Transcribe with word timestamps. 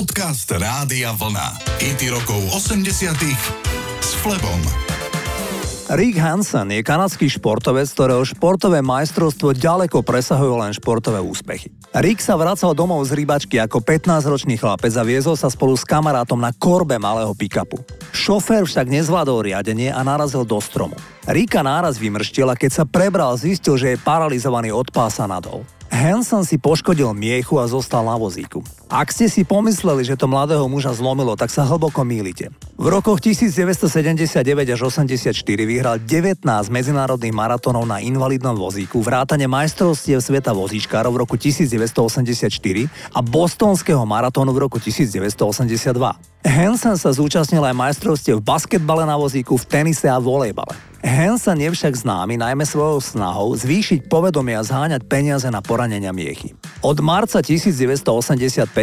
Podcast 0.00 0.48
Rádia 0.48 1.12
Vlna. 1.12 1.60
IT 1.76 2.08
rokov 2.08 2.40
80 2.56 3.20
s 4.00 4.16
Flebom. 4.24 4.56
Rick 5.92 6.16
Hansen 6.16 6.72
je 6.72 6.80
kanadský 6.80 7.28
športovec, 7.28 7.84
ktorého 7.92 8.24
športové 8.24 8.80
majstrovstvo 8.80 9.52
ďaleko 9.52 10.00
presahujú 10.00 10.56
len 10.56 10.72
športové 10.72 11.20
úspechy. 11.20 11.68
Rick 11.92 12.24
sa 12.24 12.40
vracal 12.40 12.72
domov 12.72 13.04
z 13.12 13.12
rybačky 13.12 13.60
ako 13.60 13.84
15-ročný 13.84 14.56
chlapec 14.56 14.96
a 14.96 15.04
viezol 15.04 15.36
sa 15.36 15.52
spolu 15.52 15.76
s 15.76 15.84
kamarátom 15.84 16.40
na 16.40 16.56
korbe 16.56 16.96
malého 16.96 17.36
pick-upu. 17.36 17.84
Šofér 18.16 18.64
však 18.64 18.88
nezvládol 18.88 19.52
riadenie 19.52 19.92
a 19.92 20.00
narazil 20.00 20.48
do 20.48 20.56
stromu. 20.64 20.96
Rika 21.28 21.60
náraz 21.60 22.00
vymrštil 22.00 22.48
a 22.48 22.56
keď 22.56 22.72
sa 22.72 22.84
prebral, 22.88 23.36
zistil, 23.36 23.76
že 23.76 23.92
je 23.92 24.00
paralizovaný 24.00 24.72
od 24.72 24.88
pása 24.88 25.28
nadol. 25.28 25.60
Hanson 25.92 26.48
si 26.48 26.56
poškodil 26.56 27.12
miechu 27.12 27.60
a 27.60 27.68
zostal 27.68 28.00
na 28.08 28.16
vozíku. 28.16 28.64
Ak 28.90 29.14
ste 29.14 29.30
si 29.30 29.46
pomysleli, 29.46 30.02
že 30.02 30.18
to 30.18 30.26
mladého 30.26 30.66
muža 30.66 30.90
zlomilo, 30.90 31.38
tak 31.38 31.46
sa 31.46 31.62
hlboko 31.62 32.02
mýlite. 32.02 32.50
V 32.74 32.90
rokoch 32.90 33.22
1979 33.22 34.42
až 34.66 34.80
84 34.82 35.30
vyhral 35.62 36.02
19 36.02 36.42
medzinárodných 36.74 37.30
maratónov 37.30 37.86
na 37.86 38.02
invalidnom 38.02 38.58
vozíku, 38.58 38.98
vrátane 38.98 39.46
majstrovstiev 39.46 40.18
sveta 40.18 40.50
vozíčkárov 40.50 41.14
v 41.14 41.18
roku 41.22 41.38
1984 41.38 42.50
a 43.14 43.22
bostonského 43.22 44.02
maratónu 44.02 44.50
v 44.50 44.66
roku 44.66 44.82
1982. 44.82 45.38
Hansen 46.42 46.98
sa 46.98 47.14
zúčastnil 47.14 47.62
aj 47.62 47.78
majstrovstiev 47.78 48.42
v 48.42 48.48
basketbale 48.48 49.06
na 49.06 49.14
vozíku, 49.14 49.54
v 49.54 49.70
tenise 49.70 50.10
a 50.10 50.18
volejbale. 50.18 50.90
Hansen 51.00 51.56
je 51.64 51.72
však 51.72 51.96
známy 51.96 52.36
najmä 52.36 52.64
svojou 52.68 53.00
snahou 53.00 53.56
zvýšiť 53.56 54.04
povedomie 54.12 54.52
a 54.52 54.60
zháňať 54.60 55.08
peniaze 55.08 55.48
na 55.48 55.64
poranenia 55.64 56.12
miechy. 56.12 56.52
Od 56.84 57.00
marca 57.00 57.40
1985 57.40 58.04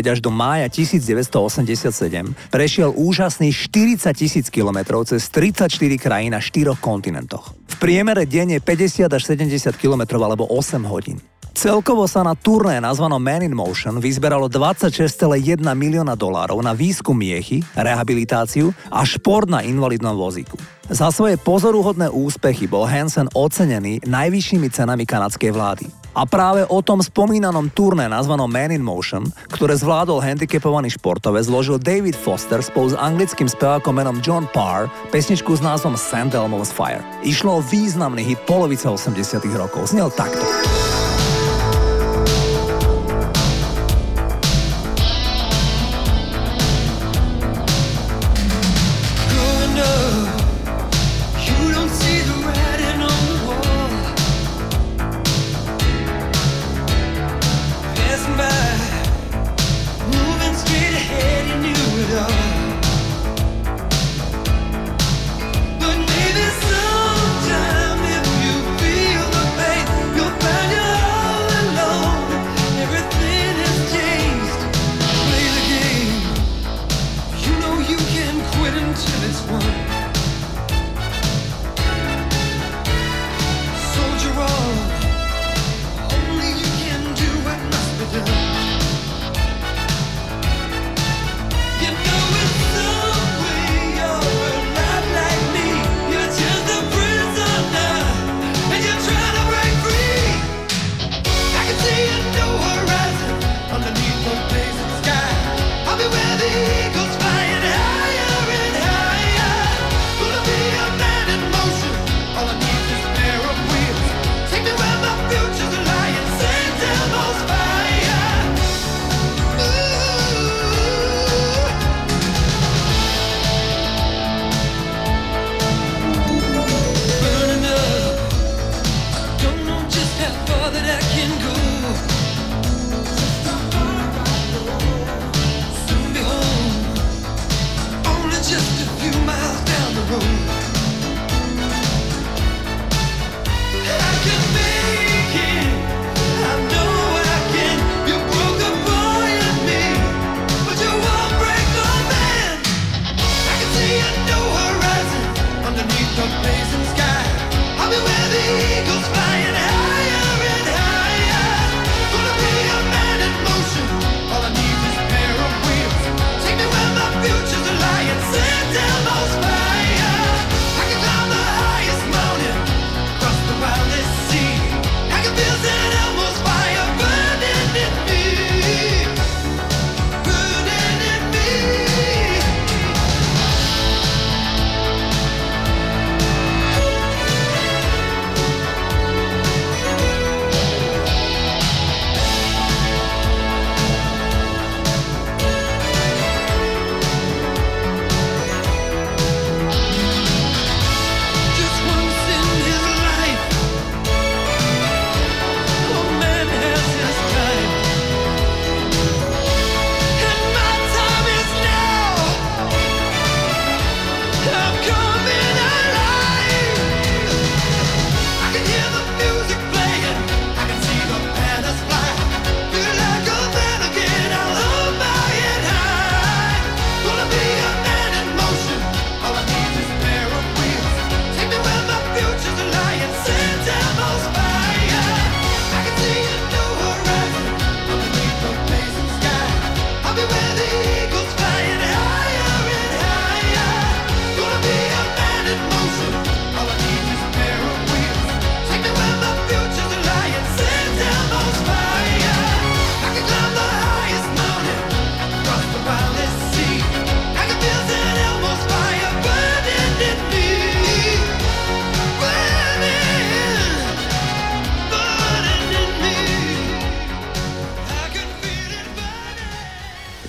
až 0.06 0.22
do 0.22 0.30
mája 0.30 0.70
1987 0.70 2.38
prešiel 2.54 2.94
úžasný 2.94 3.50
40 3.50 4.14
tisíc 4.14 4.46
kilometrov 4.54 5.10
cez 5.10 5.26
34 5.34 5.74
krajín 5.98 6.38
na 6.38 6.42
4 6.44 6.78
kontinentoch. 6.78 7.58
V 7.74 7.76
priemere 7.82 8.30
denne 8.30 8.62
50 8.62 9.10
až 9.10 9.24
70 9.26 9.74
km 9.82 10.22
alebo 10.22 10.46
8 10.46 10.86
hodín. 10.86 11.18
Celkovo 11.58 12.06
sa 12.06 12.22
na 12.22 12.38
turné 12.38 12.78
nazvanom 12.78 13.18
Man 13.18 13.42
in 13.42 13.58
Motion 13.58 13.98
vyzberalo 13.98 14.46
26,1 14.46 15.58
milióna 15.66 16.14
dolárov 16.14 16.62
na 16.62 16.78
výskum 16.78 17.18
miechy, 17.18 17.66
rehabilitáciu 17.74 18.70
a 18.94 19.02
šport 19.02 19.50
na 19.50 19.66
invalidnom 19.66 20.14
vozíku. 20.14 20.54
Za 20.86 21.10
svoje 21.10 21.34
pozoruhodné 21.42 22.14
úspechy 22.14 22.70
bol 22.70 22.86
Hansen 22.86 23.26
ocenený 23.34 24.06
najvyššími 24.06 24.70
cenami 24.70 25.10
kanadskej 25.10 25.50
vlády. 25.50 25.90
A 26.18 26.26
práve 26.26 26.66
o 26.66 26.82
tom 26.82 26.98
spomínanom 26.98 27.70
turné 27.70 28.10
nazvanom 28.10 28.50
Man 28.50 28.74
in 28.74 28.82
Motion, 28.82 29.30
ktoré 29.54 29.78
zvládol 29.78 30.18
handicapovaný 30.18 30.90
športovec, 30.98 31.46
zložil 31.46 31.78
David 31.78 32.18
Foster 32.18 32.58
spolu 32.66 32.90
s 32.90 32.98
anglickým 32.98 33.46
spevákom 33.46 33.94
menom 33.94 34.18
John 34.26 34.50
Parr 34.50 34.90
pesničku 35.14 35.54
s 35.54 35.62
názvom 35.62 35.94
Sand 35.94 36.34
Elmo's 36.34 36.74
Fire. 36.74 37.06
Išlo 37.22 37.62
o 37.62 37.66
významný 37.70 38.26
hit 38.26 38.42
polovice 38.50 38.90
80 38.90 39.46
rokov. 39.54 39.94
Znel 39.94 40.10
takto. 40.10 40.42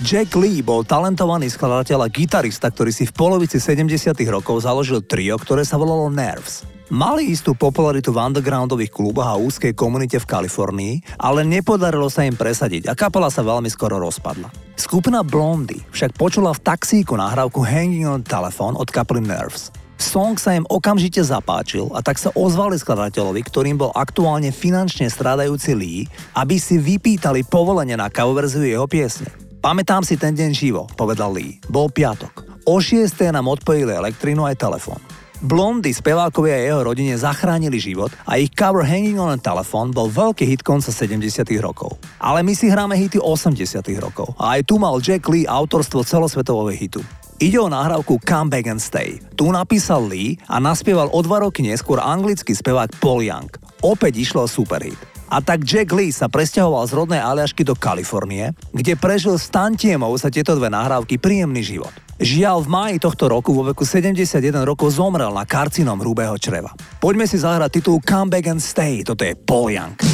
Jack 0.09 0.33
Lee 0.41 0.65
bol 0.65 0.81
talentovaný 0.81 1.53
skladateľ 1.53 2.01
a 2.01 2.09
gitarista, 2.09 2.73
ktorý 2.73 2.89
si 2.89 3.05
v 3.05 3.13
polovici 3.13 3.61
70. 3.61 4.17
rokov 4.25 4.65
založil 4.65 5.05
trio, 5.05 5.37
ktoré 5.37 5.61
sa 5.61 5.77
volalo 5.77 6.09
Nerves. 6.09 6.65
Mali 6.89 7.29
istú 7.29 7.53
popularitu 7.53 8.09
v 8.09 8.17
undergroundových 8.17 8.89
kluboch 8.89 9.29
a 9.29 9.37
úzkej 9.37 9.77
komunite 9.77 10.17
v 10.17 10.25
Kalifornii, 10.25 11.21
ale 11.21 11.45
nepodarilo 11.45 12.09
sa 12.09 12.25
im 12.25 12.33
presadiť 12.33 12.89
a 12.89 12.97
kapela 12.97 13.29
sa 13.29 13.45
veľmi 13.45 13.69
skoro 13.69 14.01
rozpadla. 14.01 14.49
Skupina 14.73 15.21
Blondy 15.21 15.77
však 15.93 16.17
počula 16.17 16.57
v 16.57 16.63
taxíku 16.65 17.13
nahrávku 17.13 17.61
Hanging 17.61 18.09
on 18.09 18.25
Telephone 18.25 18.81
od 18.81 18.89
kapely 18.89 19.21
Nerves. 19.21 19.69
Song 20.01 20.41
sa 20.41 20.57
im 20.57 20.65
okamžite 20.73 21.21
zapáčil 21.21 21.85
a 21.93 22.01
tak 22.01 22.17
sa 22.17 22.33
ozvali 22.33 22.81
skladateľovi, 22.81 23.45
ktorým 23.45 23.77
bol 23.77 23.93
aktuálne 23.93 24.49
finančne 24.49 25.05
strádajúci 25.05 25.77
Lee, 25.77 26.09
aby 26.33 26.57
si 26.57 26.81
vypýtali 26.81 27.45
povolenie 27.45 27.93
na 27.93 28.09
coververziu 28.09 28.65
jeho 28.65 28.89
piesne. 28.89 29.48
Pamätám 29.59 30.07
si 30.07 30.15
ten 30.15 30.31
deň 30.31 30.55
živo, 30.55 30.87
povedal 30.95 31.35
Lee. 31.35 31.59
Bol 31.67 31.91
piatok. 31.91 32.63
O 32.63 32.79
6. 32.79 33.11
nám 33.27 33.43
odpojili 33.43 33.91
elektrínu 33.91 34.47
aj 34.47 34.55
telefón. 34.55 35.03
Blondy, 35.43 35.91
spevákovia 35.91 36.55
a 36.55 36.63
jeho 36.63 36.81
rodine 36.87 37.19
zachránili 37.19 37.75
život 37.75 38.07
a 38.23 38.39
ich 38.39 38.55
cover 38.55 38.87
Hanging 38.87 39.19
on 39.19 39.35
a 39.35 39.39
Telephone 39.39 39.91
bol 39.91 40.07
veľký 40.07 40.47
hit 40.47 40.63
konca 40.63 40.95
70 40.95 41.43
rokov. 41.59 41.99
Ale 42.23 42.39
my 42.39 42.55
si 42.55 42.71
hráme 42.71 42.95
hity 42.95 43.19
80 43.19 43.83
rokov 43.99 44.31
a 44.39 44.55
aj 44.55 44.63
tu 44.63 44.79
mal 44.79 44.95
Jack 45.03 45.27
Lee 45.27 45.43
autorstvo 45.43 46.07
celosvetového 46.07 46.71
hitu. 46.75 47.03
Ide 47.39 47.59
o 47.59 47.67
nahrávku 47.67 48.19
Come 48.23 48.51
Back 48.51 48.67
and 48.71 48.79
Stay. 48.79 49.19
Tu 49.35 49.43
napísal 49.47 50.07
Lee 50.07 50.39
a 50.47 50.63
naspieval 50.63 51.11
o 51.11 51.19
dva 51.19 51.43
roky 51.43 51.67
neskôr 51.67 51.99
anglický 51.99 52.55
spevák 52.55 52.99
Paul 53.03 53.27
Young. 53.27 53.51
Opäť 53.83 54.23
išlo 54.23 54.43
o 54.43 54.47
superhit. 54.47 55.08
A 55.29 55.45
tak 55.45 55.61
Jack 55.61 55.93
Lee 55.93 56.09
sa 56.09 56.25
presťahoval 56.25 56.89
z 56.89 56.97
rodnej 56.97 57.21
Aliašky 57.21 57.61
do 57.61 57.77
Kalifornie, 57.77 58.57
kde 58.73 58.97
prežil 58.97 59.37
s 59.37 59.53
tantiemou 59.53 60.09
sa 60.17 60.33
tieto 60.33 60.57
dve 60.57 60.73
nahrávky 60.73 61.21
príjemný 61.21 61.61
život. 61.61 61.93
Žiaľ, 62.17 62.65
v 62.65 62.69
máji 62.73 62.95
tohto 62.97 63.29
roku 63.29 63.53
vo 63.53 63.61
veku 63.61 63.85
71 63.85 64.41
rokov 64.65 64.97
zomrel 64.97 65.29
na 65.29 65.45
karcinom 65.45 66.01
hrubého 66.01 66.33
čreva. 66.41 66.73
Poďme 66.97 67.29
si 67.29 67.37
zahrať 67.37 67.77
titul 67.77 68.01
Come 68.01 68.33
Back 68.33 68.49
and 68.49 68.59
Stay, 68.59 69.05
toto 69.05 69.21
je 69.21 69.37
Paul 69.37 69.69
Young. 69.69 70.08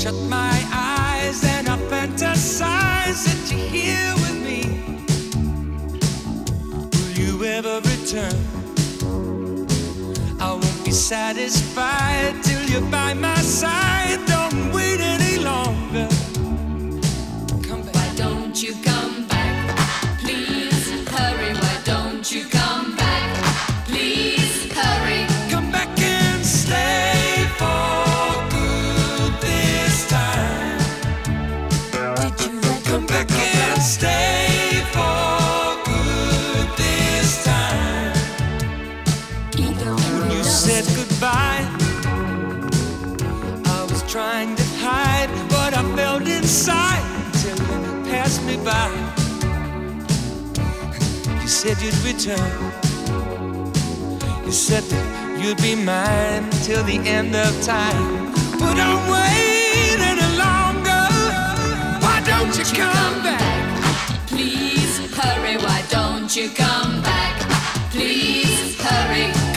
Shut 0.00 0.14
my 0.30 0.66
eyes 0.72 1.44
and 1.44 1.68
I 1.68 1.76
fantasize 1.76 3.22
that 3.26 3.50
you're 3.50 3.68
here 3.68 4.14
with 4.22 4.38
me. 4.42 4.62
Will 6.90 7.12
you 7.20 7.44
ever 7.44 7.82
return? 7.82 8.34
I 10.40 10.52
won't 10.52 10.84
be 10.86 10.90
satisfied 10.90 12.42
till 12.42 12.62
you're 12.70 12.90
by 12.90 13.12
my 13.12 13.36
side. 13.42 14.24
Don't 14.26 14.49
said 40.82 40.96
goodbye. 40.96 41.66
I 43.66 43.86
was 43.88 44.02
trying 44.10 44.54
to 44.56 44.62
hide 44.78 45.30
what 45.52 45.74
I 45.74 45.82
felt 45.96 46.22
inside 46.22 47.04
till 47.34 47.58
you 47.58 48.10
passed 48.10 48.42
me 48.44 48.56
by. 48.56 48.88
You 51.40 51.48
said 51.48 51.76
you'd 51.82 51.98
return. 52.04 52.52
You 54.44 54.52
said 54.52 54.84
that 54.84 55.40
you'd 55.40 55.60
be 55.60 55.74
mine 55.74 56.48
till 56.64 56.82
the 56.84 56.98
end 57.06 57.34
of 57.34 57.52
time. 57.62 58.32
But 58.58 58.76
I'm 58.78 59.02
waiting 59.16 60.20
longer. 60.38 61.06
Why 62.04 62.22
don't 62.24 62.56
you 62.58 62.64
come 62.64 63.22
back? 63.22 64.26
Please 64.28 64.98
hurry. 65.14 65.56
Why 65.56 65.82
don't 65.90 66.34
you 66.34 66.48
come 66.50 67.02
back? 67.02 67.36
Please 67.90 68.80
hurry. 68.80 69.49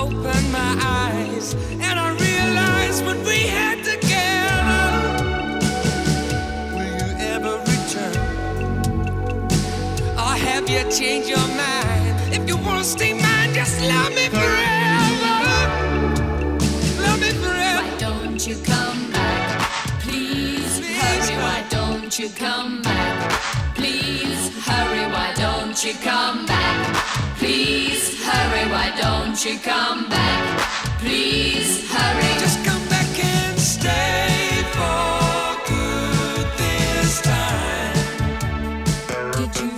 opened 0.00 0.52
my 0.52 0.72
eyes 0.82 1.54
and 1.86 1.98
I 2.00 2.08
realized 2.28 3.04
what 3.04 3.18
we 3.28 3.40
had 3.58 3.78
together. 3.84 4.84
Will 6.74 6.92
you 7.00 7.08
ever 7.34 7.54
return? 7.72 8.48
Or 10.24 10.34
have 10.48 10.68
you 10.70 10.82
changed 10.90 11.28
your 11.28 11.48
mind? 11.64 12.34
If 12.34 12.48
you 12.48 12.56
want 12.56 12.78
to 12.82 12.84
stay 12.84 13.12
mine, 13.14 13.54
just 13.54 13.80
love 13.82 14.12
me 14.14 14.26
forever. 14.28 15.36
Love 17.04 17.20
me 17.20 17.30
forever. 17.42 17.82
Why 17.82 17.96
don't 17.98 18.46
you 18.48 18.56
come 18.64 19.12
back? 19.12 19.70
Please, 20.00 20.80
Please 20.80 20.90
hurry, 21.00 21.36
why 21.44 21.64
don't 21.70 22.18
you 22.18 22.28
come 22.30 22.82
back? 22.82 23.32
Please 23.74 24.48
hurry, 24.66 25.06
why 25.12 25.32
don't 25.36 25.84
you 25.84 25.94
come 25.94 26.46
back? 26.46 26.99
Please 27.50 28.24
hurry, 28.24 28.70
why 28.70 28.94
don't 28.96 29.44
you 29.44 29.58
come 29.58 30.08
back? 30.08 30.60
Please 31.00 31.90
hurry. 31.90 32.32
Just 32.38 32.64
come 32.64 32.86
back 32.88 33.24
and 33.24 33.58
stay 33.58 34.62
for 34.76 35.58
good 35.66 36.46
this 36.62 37.20
time. 37.22 37.96
Did 39.32 39.52
you 39.60 39.69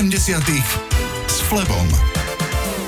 80 0.00 0.40
s 1.28 1.44
Flebom. 1.44 1.84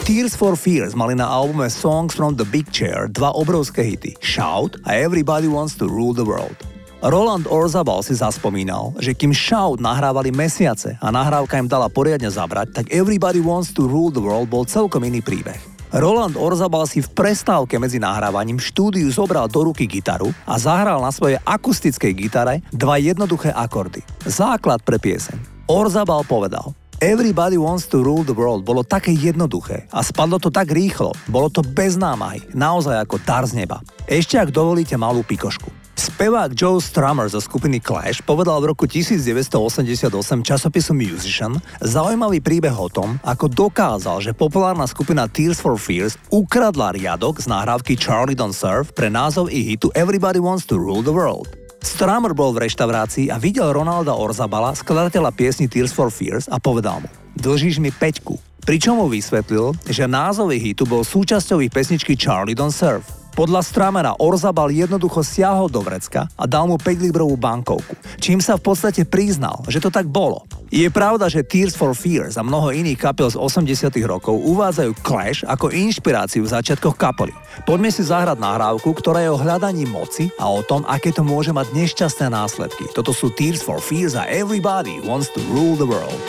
Tears 0.09 0.33
for 0.33 0.57
Fears 0.57 0.97
mali 0.97 1.13
na 1.13 1.29
albume 1.29 1.69
Songs 1.69 2.17
from 2.17 2.41
the 2.41 2.47
Big 2.49 2.65
Chair 2.73 3.05
dva 3.13 3.37
obrovské 3.37 3.85
hity 3.85 4.17
Shout 4.25 4.81
a 4.89 4.97
Everybody 4.97 5.45
Wants 5.45 5.77
to 5.77 5.85
Rule 5.85 6.17
the 6.17 6.25
World. 6.25 6.57
Roland 7.05 7.45
Orzabal 7.53 8.01
si 8.01 8.17
zaspomínal, 8.17 8.97
že 8.97 9.13
kým 9.13 9.37
Shout 9.37 9.77
nahrávali 9.85 10.33
mesiace 10.33 10.97
a 11.05 11.13
nahrávka 11.13 11.61
im 11.61 11.69
dala 11.69 11.93
poriadne 11.93 12.33
zabrať, 12.33 12.81
tak 12.81 12.89
Everybody 12.89 13.45
Wants 13.45 13.77
to 13.77 13.85
Rule 13.85 14.09
the 14.09 14.25
World 14.25 14.49
bol 14.49 14.65
celkom 14.65 15.05
iný 15.05 15.21
príbeh. 15.21 15.61
Roland 15.93 16.41
Orzabal 16.41 16.89
si 16.89 17.05
v 17.05 17.13
prestávke 17.13 17.77
medzi 17.77 18.01
nahrávaním 18.01 18.57
štúdiu 18.57 19.13
zobral 19.13 19.53
do 19.53 19.69
ruky 19.69 19.85
gitaru 19.85 20.33
a 20.49 20.57
zahral 20.57 21.05
na 21.05 21.13
svojej 21.13 21.37
akustickej 21.45 22.13
gitare 22.17 22.65
dva 22.73 22.97
jednoduché 22.97 23.53
akordy. 23.53 24.01
Základ 24.25 24.81
pre 24.81 24.97
pieseň. 24.97 25.69
Orzabal 25.69 26.25
povedal, 26.25 26.73
Everybody 27.03 27.59
Wants 27.59 27.91
to 27.91 27.99
Rule 27.99 28.23
the 28.23 28.31
World 28.31 28.63
bolo 28.63 28.87
také 28.87 29.11
jednoduché 29.11 29.91
a 29.91 30.07
spadlo 30.07 30.39
to 30.39 30.55
tak 30.55 30.71
rýchlo, 30.71 31.11
bolo 31.27 31.51
to 31.51 31.59
bez 31.59 31.99
námahy, 31.99 32.47
naozaj 32.55 32.95
ako 32.95 33.19
dar 33.27 33.43
z 33.43 33.59
neba. 33.59 33.83
Ešte 34.07 34.39
ak 34.39 34.55
dovolíte 34.55 34.95
malú 34.95 35.27
pikošku. 35.27 35.67
Spevák 35.99 36.55
Joe 36.55 36.79
Strummer 36.79 37.27
zo 37.27 37.43
skupiny 37.43 37.83
Clash 37.83 38.23
povedal 38.23 38.63
v 38.63 38.71
roku 38.71 38.87
1988 38.87 40.15
časopisu 40.47 40.95
Musician 40.95 41.59
zaujímavý 41.83 42.39
príbeh 42.39 42.79
o 42.79 42.87
tom, 42.87 43.19
ako 43.27 43.51
dokázal, 43.51 44.23
že 44.23 44.31
populárna 44.31 44.87
skupina 44.87 45.27
Tears 45.27 45.59
for 45.59 45.75
Fears 45.75 46.15
ukradla 46.31 46.95
riadok 46.95 47.43
z 47.43 47.51
nahrávky 47.51 47.99
Charlie 47.99 48.39
Don't 48.39 48.55
Serve 48.55 48.95
pre 48.95 49.11
názov 49.11 49.51
i 49.51 49.75
hitu 49.75 49.91
Everybody 49.99 50.39
Wants 50.39 50.71
to 50.71 50.79
Rule 50.79 51.03
the 51.03 51.11
World. 51.11 51.62
Strummer 51.83 52.31
bol 52.31 52.55
v 52.55 52.71
reštaurácii 52.71 53.29
a 53.29 53.43
videl 53.43 53.75
Ronalda 53.75 54.15
Orzabala, 54.15 54.73
skladateľa 54.79 55.35
piesni 55.35 55.67
Tears 55.67 55.91
for 55.91 56.15
Fears 56.15 56.47
a 56.47 56.63
povedal 56.63 57.03
mu 57.03 57.09
Dlžíš 57.37 57.83
mi 57.83 57.91
peťku. 57.91 58.39
Pričom 58.63 59.03
mu 59.03 59.07
vysvetlil, 59.11 59.75
že 59.91 60.07
názov 60.07 60.55
hitu 60.55 60.87
bol 60.87 61.03
súčasťou 61.03 61.59
ich 61.67 61.75
pesničky 61.75 62.15
Charlie 62.15 62.55
Don't 62.55 62.71
Serve. 62.71 63.22
Podľa 63.33 63.65
Stramera 63.65 64.13
Orzabal 64.21 64.69
jednoducho 64.69 65.25
siahol 65.25 65.73
do 65.73 65.81
vrecka 65.81 66.29
a 66.37 66.45
dal 66.45 66.69
mu 66.69 66.77
5 66.77 67.01
librovú 67.01 67.33
bankovku, 67.41 67.97
čím 68.21 68.45
sa 68.45 68.61
v 68.61 68.69
podstate 68.69 69.09
priznal, 69.09 69.65
že 69.73 69.81
to 69.81 69.89
tak 69.89 70.05
bolo. 70.05 70.45
Je 70.69 70.85
pravda, 70.93 71.33
že 71.33 71.45
Tears 71.45 71.73
for 71.73 71.97
Fears 71.97 72.37
a 72.37 72.45
mnoho 72.45 72.73
iných 72.73 73.01
kapel 73.01 73.33
z 73.33 73.41
80 73.41 73.93
rokov 74.05 74.37
uvádzajú 74.37 74.93
Clash 75.01 75.41
ako 75.49 75.73
inšpiráciu 75.73 76.45
v 76.45 76.53
začiatkoch 76.53 76.97
kapely. 77.01 77.33
Poďme 77.65 77.89
si 77.89 78.05
zahrať 78.05 78.37
nahrávku, 78.37 78.93
ktorá 78.93 79.25
je 79.25 79.33
o 79.33 79.41
hľadaní 79.41 79.89
moci 79.89 80.29
a 80.37 80.53
o 80.53 80.61
tom, 80.61 80.85
aké 80.85 81.13
to 81.13 81.25
môže 81.25 81.57
mať 81.57 81.73
nešťastné 81.73 82.29
následky. 82.29 82.85
Toto 82.93 83.17
sú 83.17 83.33
Tears 83.33 83.65
for 83.65 83.81
Fears 83.81 84.13
a 84.13 84.29
Everybody 84.29 85.01
Wants 85.05 85.33
to 85.33 85.41
Rule 85.49 85.77
the 85.81 85.89
World. 85.89 86.21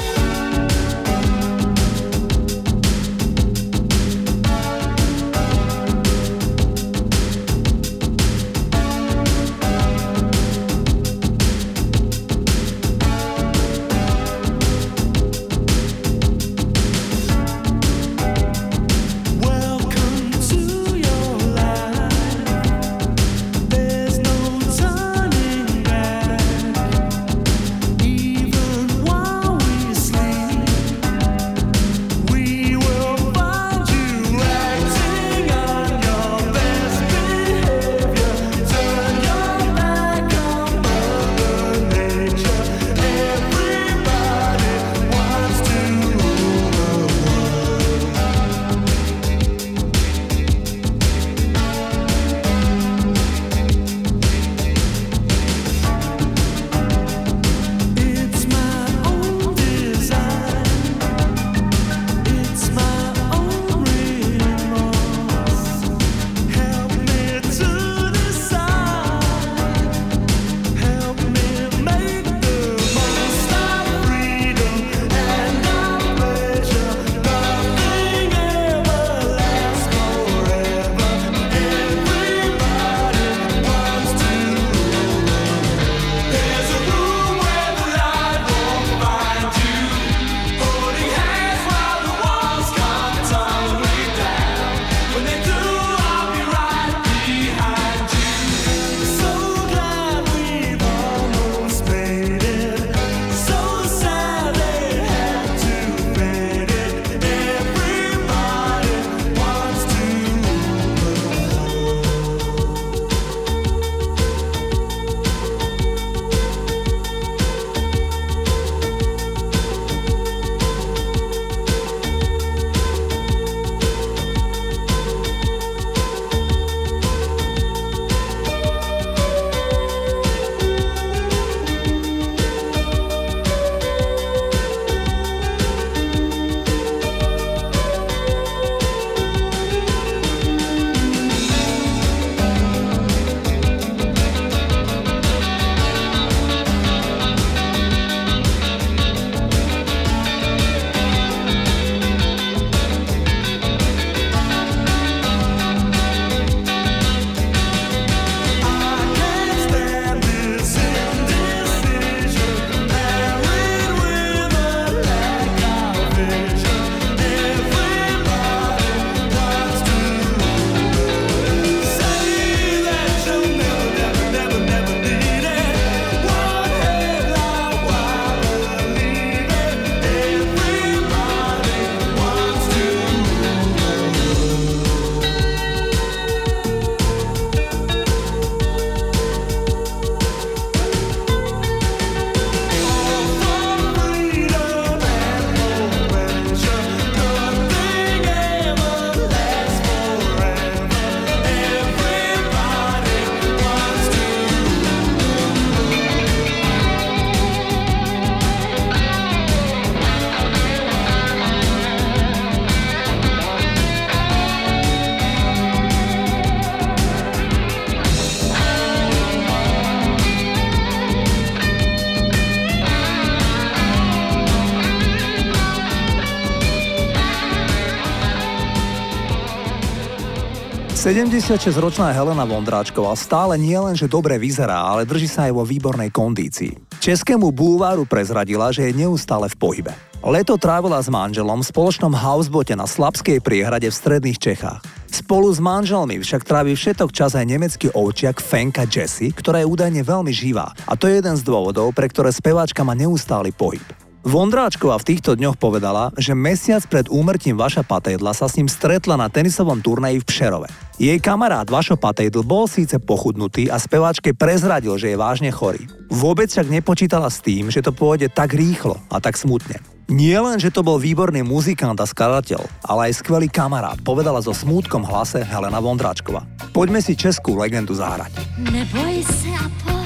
76-ročná 231.03 232.15
Helena 232.15 232.47
Vondráčková 232.47 233.11
stále 233.19 233.59
nie 233.59 233.75
len, 233.75 233.91
že 233.91 234.07
dobre 234.07 234.39
vyzerá, 234.39 234.87
ale 234.87 235.03
drží 235.03 235.27
sa 235.27 235.51
aj 235.51 235.53
vo 235.59 235.67
výbornej 235.67 236.15
kondícii. 236.15 236.95
Českému 237.03 237.51
búvaru 237.51 238.07
prezradila, 238.07 238.71
že 238.71 238.87
je 238.87 239.03
neustále 239.03 239.51
v 239.51 239.59
pohybe. 239.59 239.91
Leto 240.23 240.55
trávila 240.55 241.03
s 241.03 241.11
manželom 241.11 241.59
v 241.59 241.67
spoločnom 241.67 242.15
housebote 242.15 242.71
na 242.79 242.87
Slabskej 242.87 243.43
priehrade 243.43 243.91
v 243.91 243.99
stredných 243.99 244.39
Čechách. 244.39 244.79
Spolu 245.11 245.51
s 245.51 245.59
manželmi 245.59 246.23
však 246.23 246.47
trávi 246.47 246.71
všetok 246.71 247.11
čas 247.11 247.35
aj 247.35 247.51
nemecký 247.51 247.91
ovčiak 247.91 248.39
Fenka 248.39 248.87
Jessie, 248.87 249.35
ktorá 249.35 249.59
je 249.59 249.67
údajne 249.67 250.07
veľmi 250.07 250.31
živá. 250.31 250.71
A 250.87 250.95
to 250.95 251.11
je 251.11 251.19
jeden 251.19 251.35
z 251.35 251.43
dôvodov, 251.43 251.91
pre 251.91 252.07
ktoré 252.07 252.31
speváčka 252.31 252.79
má 252.87 252.95
neustály 252.95 253.51
pohyb. 253.51 253.83
Vondráčková 254.23 254.95
v 255.03 255.07
týchto 255.11 255.35
dňoch 255.35 255.59
povedala, 255.59 256.07
že 256.15 256.31
mesiac 256.31 256.79
pred 256.87 257.11
úmrtím 257.11 257.59
Vaša 257.59 257.83
Patejdla 257.83 258.31
sa 258.31 258.47
s 258.47 258.55
ním 258.55 258.71
stretla 258.71 259.19
na 259.19 259.27
tenisovom 259.27 259.83
turnaji 259.83 260.23
v 260.23 260.27
Pšerove. 260.31 260.69
Jej 260.95 261.19
kamarát 261.19 261.67
Vašo 261.67 261.99
Patejdl 261.99 262.39
bol 262.39 262.71
síce 262.71 263.03
pochudnutý 263.03 263.67
a 263.67 263.75
speváčke 263.75 264.31
prezradil, 264.31 264.95
že 264.95 265.11
je 265.11 265.19
vážne 265.19 265.51
chorý. 265.51 265.83
Vôbec 266.07 266.47
však 266.47 266.71
nepočítala 266.71 267.27
s 267.27 267.43
tým, 267.43 267.67
že 267.67 267.83
to 267.83 267.91
pôjde 267.91 268.31
tak 268.31 268.55
rýchlo 268.55 268.95
a 269.11 269.19
tak 269.19 269.35
smutne. 269.35 269.83
Nie 270.07 270.39
len, 270.39 270.55
že 270.55 270.71
to 270.71 270.87
bol 270.87 270.95
výborný 270.95 271.43
muzikant 271.43 271.99
a 271.99 272.07
skladateľ, 272.07 272.63
ale 272.87 273.11
aj 273.11 273.19
skvelý 273.19 273.51
kamarát, 273.51 273.99
povedala 274.07 274.39
so 274.39 274.55
smútkom 274.55 275.03
hlase 275.03 275.43
Helena 275.43 275.83
Vondráčková. 275.83 276.47
Poďme 276.71 277.03
si 277.03 277.19
českú 277.19 277.59
legendu 277.59 277.91
zahrať. 277.91 278.31
Neboj 278.71 279.19
sa 279.27 279.67
a 279.67 279.67
po 279.83 280.02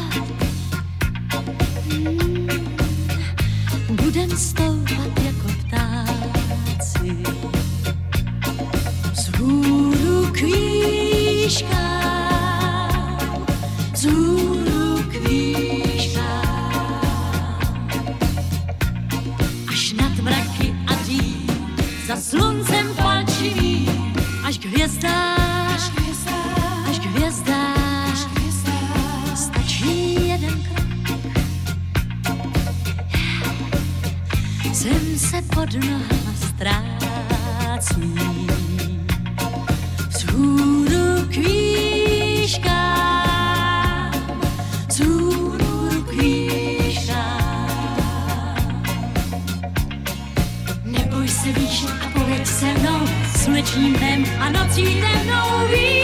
slunečním 53.67 53.93
dnem 53.93 54.23
a 54.39 54.49
nocí 54.49 55.01
temnou 55.01 55.67
víš 55.67 55.96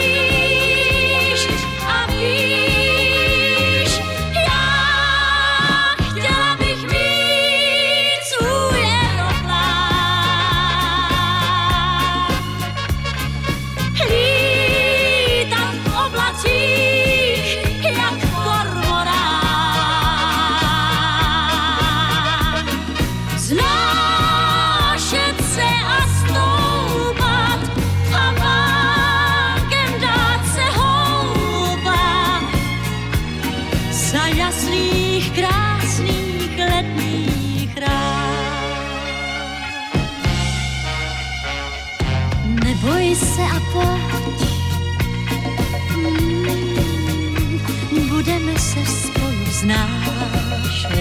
se 48.74 48.86
spolu 48.86 49.44
znášet. 49.50 50.94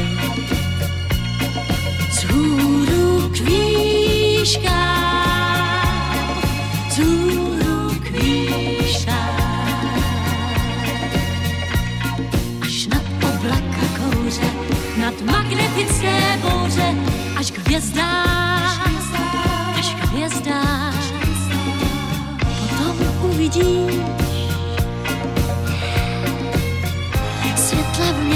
Z 2.12 2.24
hůru 2.24 3.30
k 3.30 3.40
výškám, 3.40 4.84
z 6.90 6.98
hůru 6.98 8.00
k 8.00 8.10
výškám. 8.12 9.40
Až 12.62 12.88
nad 12.88 13.04
oblaka 13.24 13.86
kouře, 13.98 14.50
nad 14.98 15.22
magnetické 15.22 16.40
bouře, 16.42 16.96
až 17.38 17.52
k 17.52 17.58
hvězdám, 17.58 18.94
až 19.80 19.94
k 19.94 20.06
hvězdám. 20.06 20.94
Potom 22.70 23.32
uvidíš 23.32 24.23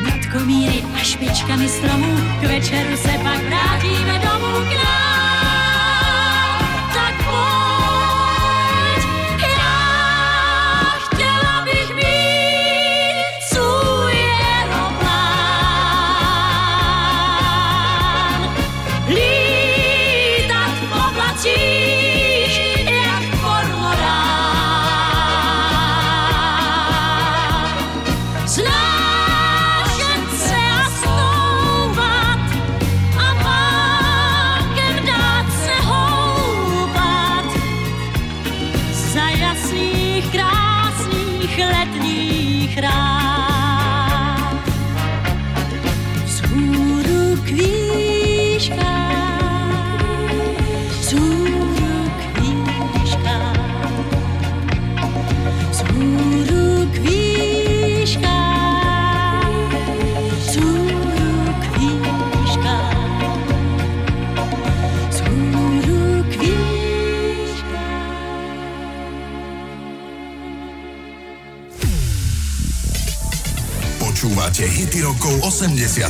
Nad 0.04 0.26
komíry 0.32 0.84
a 0.96 0.98
špičkami 1.04 1.70
stromů 1.70 2.18
k 2.42 2.44
večeru 2.44 2.98
se 2.98 3.12
pak 3.24 3.44
vrátíme 3.44 4.20
domů 4.20 4.66
k 4.70 4.84
nám. 4.84 5.07